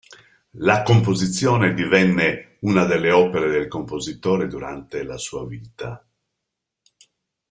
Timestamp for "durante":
4.47-5.03